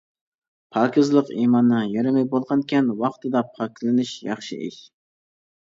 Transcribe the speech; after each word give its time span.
«پاكىزلىق-ئىماننىڭ 0.77 1.83
يېرىمى» 1.97 2.23
بولغانىكەن، 2.31 2.89
ۋاقتىدا 3.03 3.45
پاكلىنىش 3.59 4.15
ياخشى 4.31 4.59
ئىش. 4.69 4.83